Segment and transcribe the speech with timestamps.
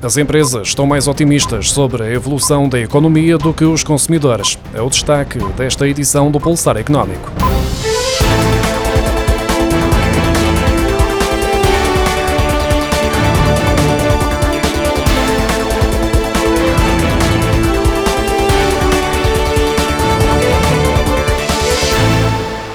[0.00, 4.56] As empresas estão mais otimistas sobre a evolução da economia do que os consumidores.
[4.72, 7.47] É o destaque desta edição do Pulsar Económico.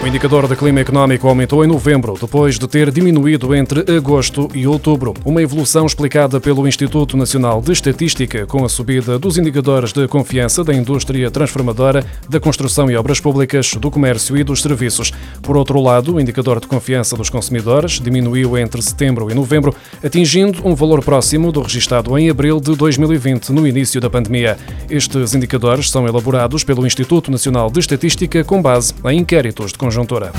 [0.08, 5.14] Indicador de clima económico aumentou em novembro, depois de ter diminuído entre agosto e outubro.
[5.24, 10.64] Uma evolução explicada pelo Instituto Nacional de Estatística, com a subida dos indicadores de confiança
[10.64, 15.12] da indústria transformadora, da construção e obras públicas, do comércio e dos serviços.
[15.42, 20.68] Por outro lado, o indicador de confiança dos consumidores diminuiu entre setembro e novembro, atingindo
[20.68, 24.58] um valor próximo do registado em abril de 2020, no início da pandemia.
[24.90, 30.32] Estes indicadores são elaborados pelo Instituto Nacional de Estatística com base em inquéritos de conjuntura.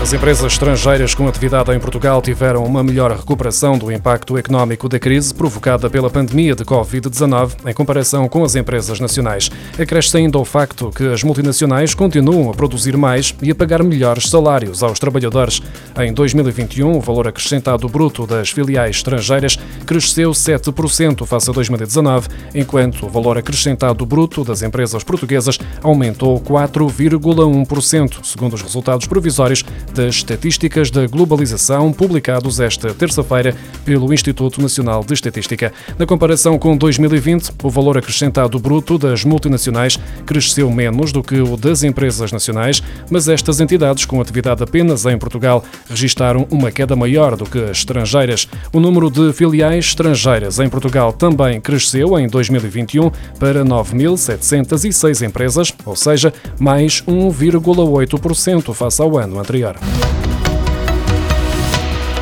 [0.00, 4.98] As empresas estrangeiras com atividade em Portugal tiveram uma melhor recuperação do impacto económico da
[4.98, 9.50] crise provocada pela pandemia de Covid-19 em comparação com as empresas nacionais.
[9.78, 14.30] Acresce ainda o facto que as multinacionais continuam a produzir mais e a pagar melhores
[14.30, 15.60] salários aos trabalhadores.
[16.00, 23.04] Em 2021, o valor acrescentado bruto das filiais estrangeiras cresceu 7% face a 2019, enquanto
[23.04, 29.62] o valor acrescentado bruto das empresas portuguesas aumentou 4,1%, segundo os resultados provisórios
[29.94, 35.72] das Estatísticas da Globalização, publicados esta terça-feira pelo Instituto Nacional de Estatística.
[35.98, 41.56] Na comparação com 2020, o valor acrescentado bruto das multinacionais cresceu menos do que o
[41.56, 47.36] das empresas nacionais, mas estas entidades, com atividade apenas em Portugal, registaram uma queda maior
[47.36, 48.46] do que as estrangeiras.
[48.72, 55.96] O número de filiais estrangeiras em Portugal também cresceu em 2021 para 9.706 empresas, ou
[55.96, 59.79] seja, mais 1,8% face ao ano anterior.
[59.82, 60.29] Yeah.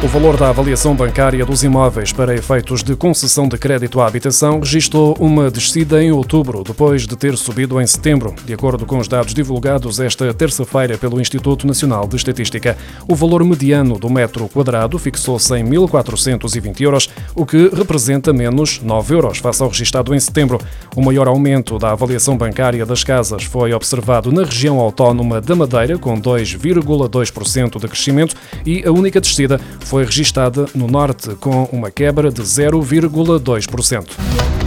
[0.00, 4.60] O valor da avaliação bancária dos imóveis para efeitos de concessão de crédito à habitação
[4.60, 9.08] registrou uma descida em outubro, depois de ter subido em setembro, de acordo com os
[9.08, 12.78] dados divulgados esta terça-feira pelo Instituto Nacional de Estatística.
[13.08, 19.14] O valor mediano do metro quadrado fixou-se em 1.420 euros, o que representa menos 9
[19.16, 20.60] euros face ao registado em setembro.
[20.94, 25.98] O maior aumento da avaliação bancária das casas foi observado na região autónoma da Madeira,
[25.98, 32.30] com 2,2% de crescimento, e a única descida foi registada no norte, com uma quebra
[32.30, 34.57] de 0,2%.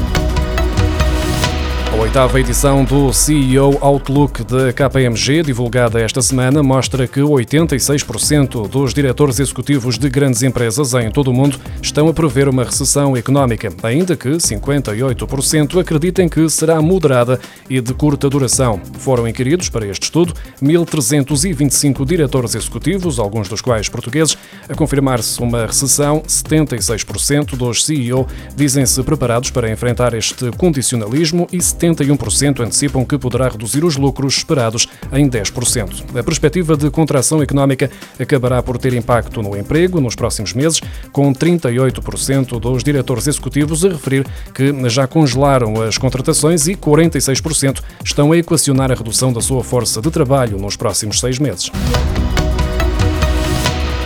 [2.11, 9.39] Oitava edição do CEO Outlook da KPMG, divulgada esta semana, mostra que 86% dos diretores
[9.39, 14.17] executivos de grandes empresas em todo o mundo estão a prever uma recessão económica, ainda
[14.17, 17.39] que 58% acreditem que será moderada
[17.69, 18.81] e de curta duração.
[18.99, 24.37] Foram inquiridos para este estudo 1.325 diretores executivos, alguns dos quais portugueses.
[24.67, 31.59] A confirmar-se uma recessão, 76% dos CEO dizem-se preparados para enfrentar este condicionalismo e
[32.01, 36.17] 71% antecipam que poderá reduzir os lucros esperados em 10%.
[36.17, 37.89] A perspectiva de contração económica
[38.19, 40.81] acabará por ter impacto no emprego nos próximos meses,
[41.11, 48.31] com 38% dos diretores executivos a referir que já congelaram as contratações e 46% estão
[48.31, 51.71] a equacionar a redução da sua força de trabalho nos próximos seis meses.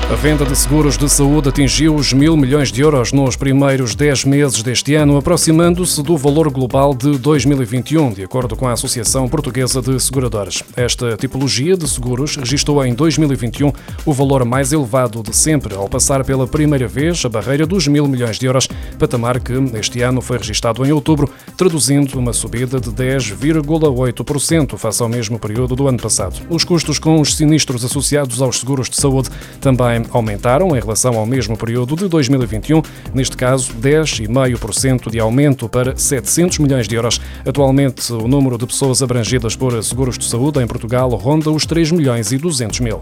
[0.08, 4.26] A venda de seguros de saúde atingiu os mil milhões de euros nos primeiros 10
[4.26, 9.82] meses deste ano, aproximando-se do valor global de 2021, de acordo com a Associação Portuguesa
[9.82, 10.64] de Seguradoras.
[10.76, 13.74] Esta tipologia de seguros registrou em 2021
[14.06, 18.08] o valor mais elevado de sempre, ao passar pela primeira vez a barreira dos mil
[18.08, 18.68] milhões de euros,
[19.00, 25.10] patamar que este ano foi registado em outubro, traduzindo uma subida de 10,8% face ao
[25.10, 26.46] mesmo período do ano passado.
[26.48, 29.30] Os custos com os sinistros associados aos seguros de saúde
[29.60, 32.82] também aumentaram em relação ao mesmo período de 2021,
[33.14, 37.20] neste caso 10,5% de aumento para 700 milhões de euros.
[37.46, 41.92] Atualmente, o número de pessoas abrangidas por seguros de saúde em Portugal ronda os 3
[41.92, 43.02] milhões e 200 mil.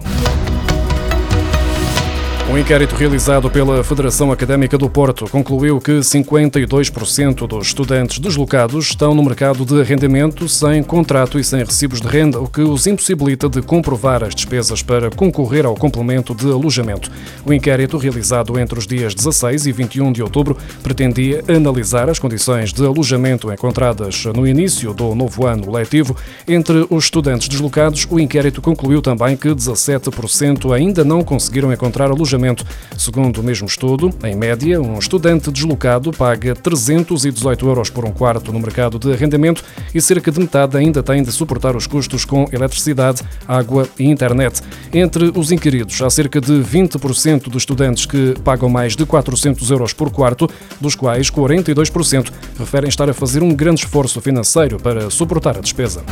[2.53, 9.15] Um inquérito realizado pela Federação Académica do Porto concluiu que 52% dos estudantes deslocados estão
[9.15, 13.49] no mercado de arrendamento sem contrato e sem recibos de renda, o que os impossibilita
[13.49, 17.09] de comprovar as despesas para concorrer ao complemento de alojamento.
[17.43, 22.71] O inquérito, realizado entre os dias 16 e 21 de outubro, pretendia analisar as condições
[22.71, 26.15] de alojamento encontradas no início do novo ano letivo.
[26.47, 32.42] Entre os estudantes deslocados, o inquérito concluiu também que 17% ainda não conseguiram encontrar alojamento
[32.97, 38.51] Segundo o mesmo estudo, em média, um estudante deslocado paga 318 euros por um quarto
[38.51, 39.63] no mercado de arrendamento
[39.93, 44.61] e cerca de metade ainda tem de suportar os custos com eletricidade, água e internet.
[44.93, 49.93] Entre os inquiridos, há cerca de 20% dos estudantes que pagam mais de 400 euros
[49.93, 50.49] por quarto,
[50.79, 56.03] dos quais 42% referem estar a fazer um grande esforço financeiro para suportar a despesa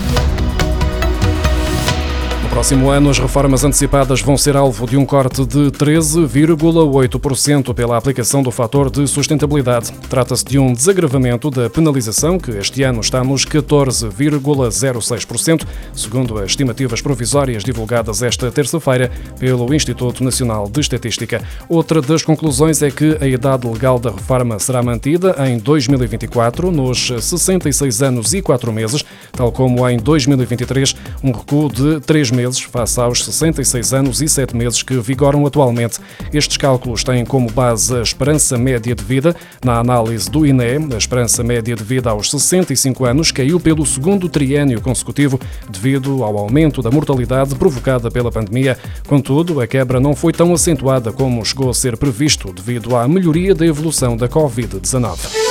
[2.52, 8.44] próximo ano, as reformas antecipadas vão ser alvo de um corte de 13,8% pela aplicação
[8.44, 9.94] do fator de sustentabilidade.
[10.10, 17.02] Trata-se de um desagravamento da penalização, que este ano está nos 14,06%, segundo as estimativas
[17.02, 19.10] provisórias divulgadas esta terça-feira
[19.40, 21.42] pelo Instituto Nacional de Estatística.
[21.70, 27.08] Outra das conclusões é que a idade legal da reforma será mantida em 2024, nos
[27.08, 32.60] 66 anos e 4 meses, tal como em 2023, um recuo de 3 meses meses
[32.62, 36.00] face aos 66 anos e 7 meses que vigoram atualmente.
[36.34, 39.36] Estes cálculos têm como base a esperança média de vida.
[39.64, 44.28] Na análise do INE, a esperança média de vida aos 65 anos caiu pelo segundo
[44.28, 45.40] triênio consecutivo
[45.70, 48.78] devido ao aumento da mortalidade provocada pela pandemia.
[49.08, 53.54] Contudo, a quebra não foi tão acentuada como chegou a ser previsto devido à melhoria
[53.54, 55.51] da evolução da Covid-19.